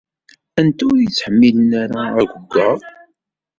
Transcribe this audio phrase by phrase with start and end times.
[0.59, 2.77] Anta ur yettḥemmilen ara aɣewwaɣ?